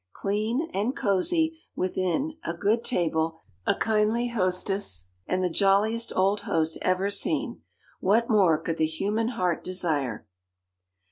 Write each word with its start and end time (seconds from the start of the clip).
Clean 0.13 0.67
and 0.73 0.95
cosy 0.95 1.59
within, 1.75 2.33
a 2.43 2.55
good 2.55 2.83
table, 2.83 3.39
a 3.67 3.75
kindly 3.75 4.29
hostess, 4.29 5.03
and 5.27 5.43
the 5.43 5.47
jolliest 5.51 6.11
old 6.15 6.41
host 6.41 6.79
ever 6.81 7.11
seen! 7.11 7.61
what 7.99 8.27
more 8.27 8.57
could 8.57 8.77
the 8.77 8.87
human 8.87 9.27
heart 9.27 9.63
desire? 9.63 10.25